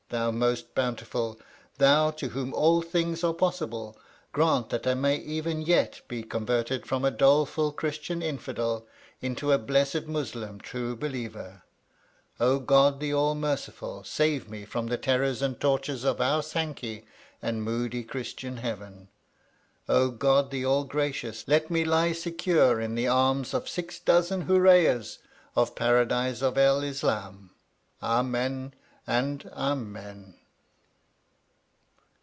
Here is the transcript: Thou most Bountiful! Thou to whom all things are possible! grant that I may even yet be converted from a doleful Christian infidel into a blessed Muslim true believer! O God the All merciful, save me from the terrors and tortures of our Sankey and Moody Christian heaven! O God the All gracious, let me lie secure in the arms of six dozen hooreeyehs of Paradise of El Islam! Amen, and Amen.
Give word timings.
Thou 0.11 0.29
most 0.29 0.75
Bountiful! 0.75 1.39
Thou 1.77 2.11
to 2.11 2.27
whom 2.31 2.53
all 2.53 2.81
things 2.81 3.23
are 3.23 3.33
possible! 3.33 3.97
grant 4.33 4.67
that 4.69 4.85
I 4.85 4.93
may 4.93 5.15
even 5.15 5.61
yet 5.61 6.01
be 6.09 6.21
converted 6.21 6.85
from 6.85 7.05
a 7.05 7.11
doleful 7.11 7.71
Christian 7.71 8.21
infidel 8.21 8.85
into 9.21 9.53
a 9.53 9.57
blessed 9.57 10.07
Muslim 10.07 10.59
true 10.59 10.97
believer! 10.97 11.63
O 12.41 12.59
God 12.59 12.99
the 12.99 13.13
All 13.13 13.35
merciful, 13.35 14.03
save 14.03 14.49
me 14.49 14.65
from 14.65 14.87
the 14.87 14.97
terrors 14.97 15.41
and 15.41 15.57
tortures 15.61 16.03
of 16.03 16.19
our 16.19 16.43
Sankey 16.43 17.05
and 17.41 17.63
Moody 17.63 18.03
Christian 18.03 18.57
heaven! 18.57 19.07
O 19.87 20.09
God 20.09 20.51
the 20.51 20.65
All 20.65 20.83
gracious, 20.83 21.45
let 21.47 21.69
me 21.71 21.85
lie 21.85 22.11
secure 22.11 22.81
in 22.81 22.95
the 22.95 23.07
arms 23.07 23.53
of 23.53 23.69
six 23.69 23.97
dozen 23.97 24.41
hooreeyehs 24.45 25.19
of 25.55 25.73
Paradise 25.73 26.41
of 26.41 26.57
El 26.57 26.81
Islam! 26.83 27.51
Amen, 28.03 28.73
and 29.07 29.49
Amen. 29.53 30.35